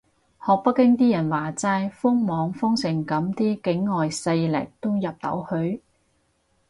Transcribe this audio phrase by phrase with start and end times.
[0.43, 5.79] 學北京啲人話齋，封網封成噉啲境外勢力都入到去？